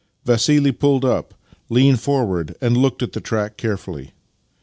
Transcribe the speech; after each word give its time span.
Vassili 0.25 0.71
pulled 0.71 1.05
up, 1.05 1.35
leaned 1.69 1.99
forward, 1.99 2.55
and 2.59 2.75
looked 2.75 3.03
at 3.03 3.11
the 3.13 3.21
track 3.21 3.55
carefully. 3.55 4.13